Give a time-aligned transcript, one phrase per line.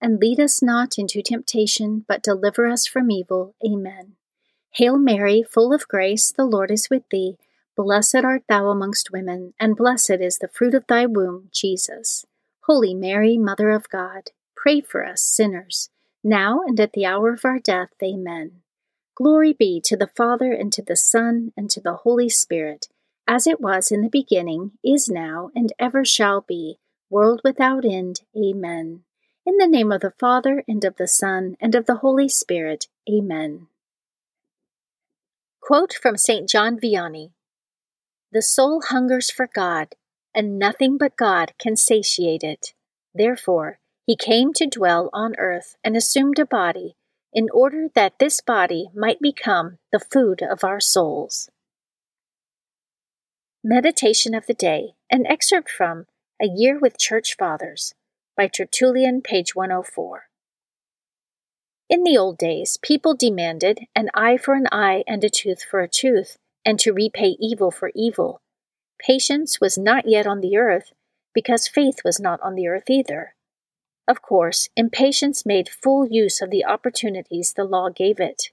[0.00, 3.54] and lead us not into temptation, but deliver us from evil.
[3.64, 4.14] Amen.
[4.72, 7.36] Hail Mary, full of grace, the Lord is with thee.
[7.76, 12.24] Blessed art thou amongst women, and blessed is the fruit of thy womb, Jesus.
[12.62, 15.88] Holy Mary, Mother of God, pray for us sinners,
[16.22, 17.90] now and at the hour of our death.
[18.02, 18.62] Amen.
[19.14, 22.88] Glory be to the Father, and to the Son, and to the Holy Spirit,
[23.26, 26.78] as it was in the beginning, is now, and ever shall be,
[27.10, 28.20] world without end.
[28.36, 29.02] Amen.
[29.48, 32.86] In the name of the Father, and of the Son, and of the Holy Spirit.
[33.10, 33.68] Amen.
[35.62, 36.46] Quote from St.
[36.46, 37.30] John Vianney
[38.30, 39.94] The soul hungers for God,
[40.34, 42.74] and nothing but God can satiate it.
[43.14, 46.96] Therefore, he came to dwell on earth and assumed a body,
[47.32, 51.48] in order that this body might become the food of our souls.
[53.64, 56.04] Meditation of the Day, an excerpt from
[56.38, 57.94] A Year with Church Fathers
[58.38, 60.28] by Tertullian, page 104.
[61.90, 65.80] In the old days, people demanded an eye for an eye and a tooth for
[65.80, 68.40] a tooth, and to repay evil for evil.
[69.04, 70.92] Patience was not yet on the earth,
[71.34, 73.34] because faith was not on the earth either.
[74.06, 78.50] Of course, impatience made full use of the opportunities the law gave it.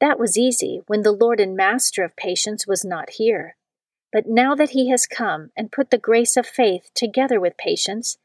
[0.00, 3.56] That was easy when the Lord and Master of patience was not here.
[4.12, 8.16] But now that he has come and put the grace of faith together with patience,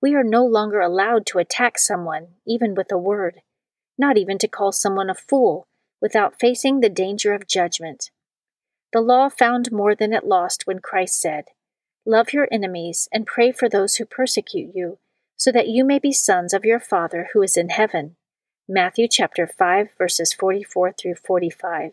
[0.00, 3.40] we are no longer allowed to attack someone, even with a word,
[3.98, 5.66] not even to call someone a fool,
[6.00, 8.10] without facing the danger of judgment.
[8.92, 11.46] The law found more than it lost when Christ said,
[12.06, 14.98] Love your enemies and pray for those who persecute you,
[15.36, 18.16] so that you may be sons of your Father who is in heaven.
[18.68, 21.92] Matthew chapter 5 verses 44 through 45.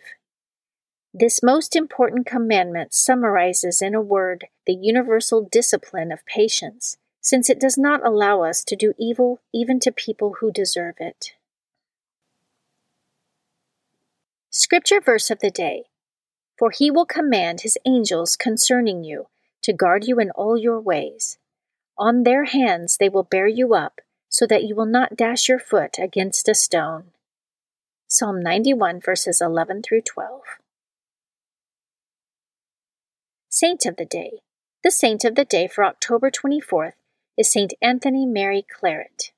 [1.14, 7.60] This most important commandment summarizes in a word the universal discipline of patience since it
[7.60, 11.32] does not allow us to do evil even to people who deserve it.
[14.52, 15.86] Scripture verse of the day
[16.56, 19.26] For he will command his angels concerning you
[19.64, 21.40] to guard you in all your ways.
[21.98, 25.58] On their hands they will bear you up, so that you will not dash your
[25.58, 27.06] foot against a stone.
[28.08, 30.42] Psalm 91, verses 11 through 12.
[33.50, 34.42] Saint of the Day.
[34.84, 36.94] The saint of the day for October 24th
[37.38, 37.74] is St.
[37.82, 39.32] Anthony Mary Claret.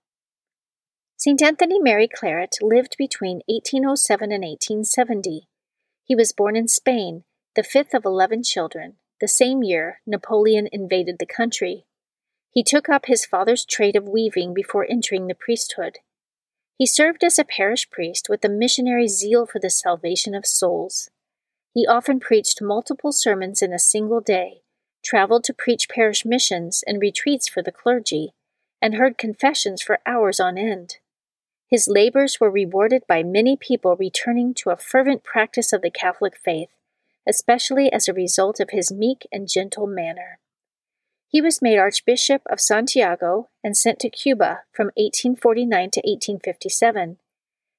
[1.15, 1.41] St.
[1.41, 5.47] Anthony Mary Claret lived between 1807 and 1870.
[6.03, 7.23] He was born in Spain,
[7.55, 11.85] the fifth of eleven children, the same year Napoleon invaded the country.
[12.51, 15.97] He took up his father's trade of weaving before entering the priesthood.
[16.77, 21.09] He served as a parish priest with a missionary zeal for the salvation of souls.
[21.73, 24.61] He often preached multiple sermons in a single day,
[25.07, 28.33] traveled to preach parish missions and retreats for the clergy,
[28.81, 30.97] and heard confessions for hours on end.
[31.65, 36.35] His labors were rewarded by many people returning to a fervent practice of the Catholic
[36.35, 36.69] faith,
[37.27, 40.39] especially as a result of his meek and gentle manner.
[41.29, 47.17] He was made Archbishop of Santiago and sent to Cuba from 1849 to 1857.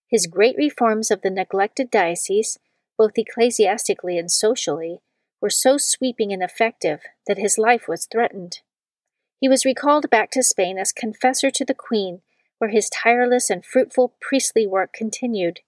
[0.08, 2.58] His great reforms of the neglected diocese,
[2.96, 5.00] both ecclesiastically and socially,
[5.40, 8.60] were so sweeping and effective that his life was threatened.
[9.40, 12.22] He was recalled back to Spain as confessor to the Queen,
[12.58, 15.60] where his tireless and fruitful priestly work continued.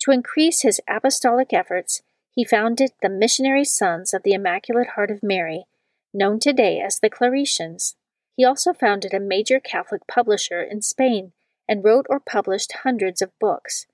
[0.00, 5.22] To increase his apostolic efforts, he founded the Missionary Sons of the Immaculate Heart of
[5.22, 5.66] Mary,
[6.12, 7.94] known today as the Claretians.
[8.36, 11.32] He also founded a major Catholic publisher in Spain
[11.68, 13.86] and wrote or published hundreds of books.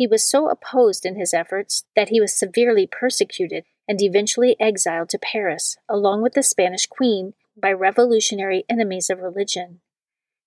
[0.00, 5.10] He was so opposed in his efforts that he was severely persecuted and eventually exiled
[5.10, 9.82] to Paris, along with the Spanish queen, by revolutionary enemies of religion.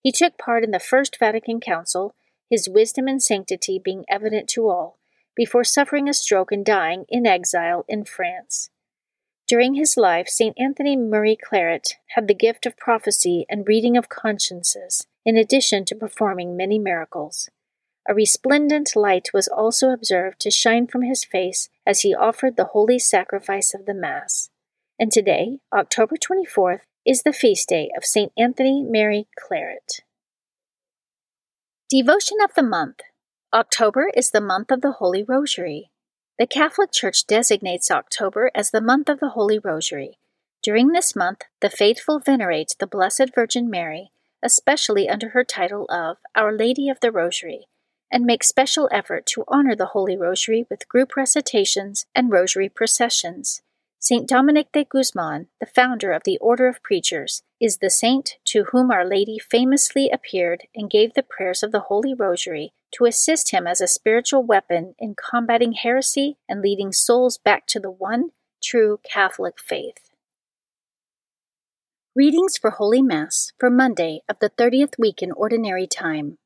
[0.02, 2.16] He took part in the First Vatican Council,
[2.50, 4.98] his wisdom and sanctity being evident to all,
[5.36, 8.72] before suffering a stroke and dying in exile in France.
[9.48, 10.60] During his life, St.
[10.60, 15.96] Anthony Mary Claret had the gift of prophecy and reading of consciences, in addition to
[15.96, 17.52] performing many miracles.
[18.08, 22.66] A resplendent light was also observed to shine from his face as he offered the
[22.66, 24.50] holy sacrifice of the Mass.
[25.00, 28.32] And today, October 24th, is the feast day of St.
[28.38, 30.02] Anthony Mary Claret.
[31.90, 33.00] Devotion of the Month
[33.54, 35.92] October is the month of the Holy Rosary.
[36.40, 40.18] The Catholic Church designates October as the month of the Holy Rosary.
[40.64, 44.10] During this month, the faithful venerate the Blessed Virgin Mary,
[44.42, 47.68] especially under her title of Our Lady of the Rosary,
[48.14, 53.64] and make special effort to honor the Holy Rosary with group recitations and rosary processions.
[54.00, 58.66] Saint Dominic de Guzman, the founder of the Order of Preachers, is the saint to
[58.66, 63.50] whom Our Lady famously appeared and gave the prayers of the Holy Rosary to assist
[63.50, 68.30] him as a spiritual weapon in combating heresy and leading souls back to the one
[68.64, 70.12] true Catholic faith.
[72.16, 76.38] Readings for Holy Mass for Monday of the 30th week in Ordinary Time.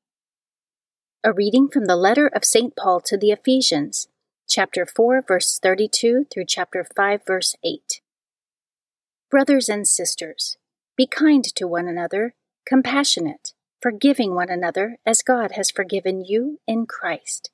[1.27, 2.73] A reading from the letter of St.
[2.73, 4.07] Paul to the Ephesians,
[4.47, 7.99] chapter 4, verse 32 through chapter 5, verse 8.
[9.29, 10.55] Brothers and sisters,
[10.95, 12.33] be kind to one another,
[12.65, 13.51] compassionate,
[13.81, 17.51] forgiving one another as God has forgiven you in Christ.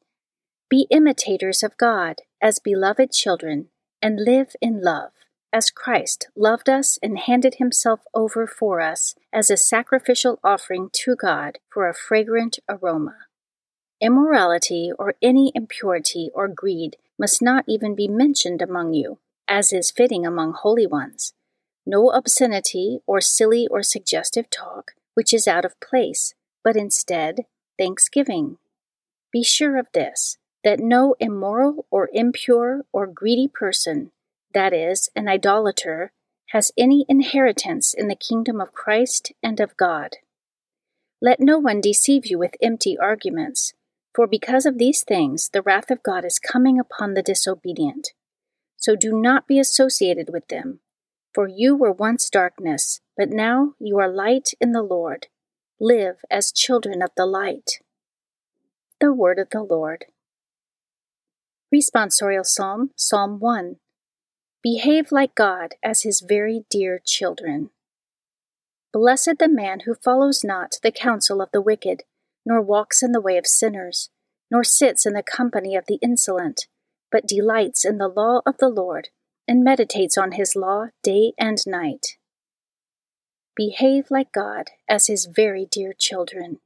[0.69, 3.69] Be imitators of God as beloved children,
[4.03, 5.13] and live in love,
[5.51, 11.15] as Christ loved us and handed himself over for us as a sacrificial offering to
[11.15, 13.15] God for a fragrant aroma.
[14.03, 19.91] Immorality or any impurity or greed must not even be mentioned among you, as is
[19.91, 21.31] fitting among holy ones.
[21.85, 26.33] No obscenity or silly or suggestive talk, which is out of place,
[26.65, 27.45] but instead
[27.79, 28.57] thanksgiving.
[29.31, 34.11] Be sure of this that no immoral or impure or greedy person,
[34.53, 36.11] that is, an idolater,
[36.47, 40.17] has any inheritance in the kingdom of Christ and of God.
[41.21, 43.73] Let no one deceive you with empty arguments
[44.13, 48.09] for because of these things, the wrath of God is coming upon the disobedient.
[48.77, 50.79] So do not be associated with them.
[51.33, 55.27] For you were once darkness, but now you are light in the Lord.
[55.79, 57.79] Live as children of the light.
[58.99, 60.05] The Word of the Lord.
[61.73, 63.77] Responsorial Psalm, Psalm 1.
[64.61, 67.71] Behave like God as his very dear children.
[68.93, 72.03] Blessed the man who follows not the counsel of the wicked
[72.45, 74.09] nor walks in the way of sinners,
[74.51, 76.67] nor sits in the company of the insolent,
[77.11, 79.09] but delights in the law of the Lord,
[79.47, 82.17] and meditates on his law day and night.
[83.55, 86.59] Behave like God as his very dear children.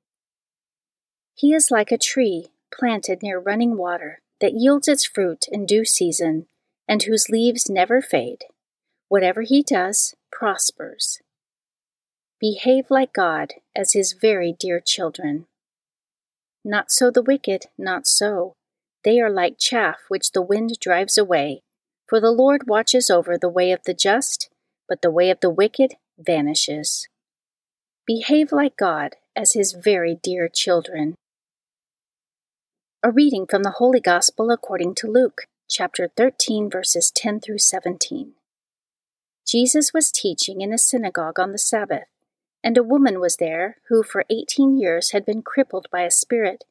[1.33, 5.85] He is like a tree planted near running water that yields its fruit in due
[5.85, 6.47] season,
[6.88, 8.46] and whose leaves never fade.
[9.10, 11.19] Whatever he does prospers.
[12.39, 15.48] Behave like God as his very dear children.
[16.64, 18.54] Not so the wicked, not so.
[19.04, 21.62] They are like chaff which the wind drives away.
[22.08, 24.50] For the Lord watches over the way of the just,
[24.88, 27.08] but the way of the wicked vanishes.
[28.06, 31.16] Behave like God as his very dear children.
[33.04, 38.34] A reading from the Holy Gospel according to Luke, chapter 13, verses 10 through 17.
[39.46, 42.08] Jesus was teaching in a synagogue on the Sabbath
[42.67, 46.65] and a woman was there who for eighteen years had been crippled by a spirit.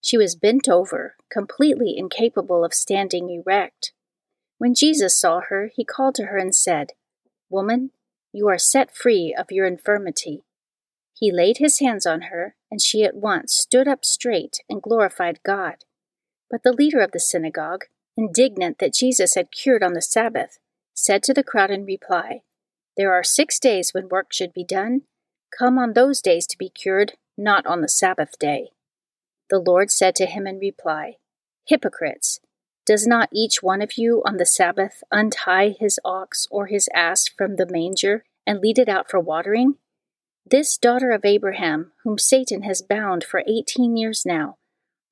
[0.00, 3.92] She was bent over, completely incapable of standing erect.
[4.58, 6.92] When Jesus saw her, he called to her and said,
[7.50, 7.90] Woman,
[8.32, 10.44] you are set free of your infirmity.
[11.12, 15.40] He laid his hands on her, and she at once stood up straight and glorified
[15.42, 15.78] God.
[16.52, 20.60] But the leader of the synagogue, indignant that Jesus had cured on the Sabbath,
[20.94, 22.42] said to the crowd in reply,
[22.96, 25.02] There are six days when work should be done
[25.56, 28.70] Come on those days to be cured, not on the Sabbath day.
[29.50, 31.16] The Lord said to him in reply,
[31.66, 32.40] Hypocrites!
[32.84, 37.28] Does not each one of you on the Sabbath untie his ox or his ass
[37.28, 39.74] from the manger and lead it out for watering?
[40.44, 44.56] This daughter of Abraham, whom Satan has bound for eighteen years now,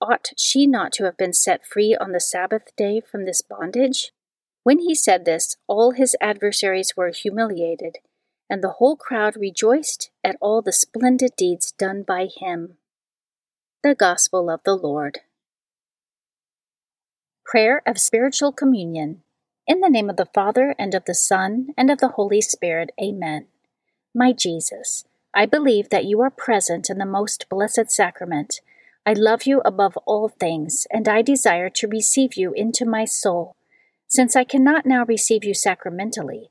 [0.01, 4.13] Ought she not to have been set free on the Sabbath day from this bondage?
[4.63, 7.99] When he said this, all his adversaries were humiliated,
[8.51, 12.77] and the whole crowd rejoiced at all the splendid deeds done by him.
[13.83, 15.21] The Gospel of the Lord.
[17.47, 19.23] Prayer of Spiritual Communion.
[19.67, 22.91] In the name of the Father, and of the Son, and of the Holy Spirit.
[23.01, 23.47] Amen.
[24.15, 28.61] My Jesus, I believe that you are present in the most blessed sacrament
[29.07, 33.57] I love you above all things, and I desire to receive you into my soul.
[34.09, 36.51] Since I cannot now receive you sacramentally,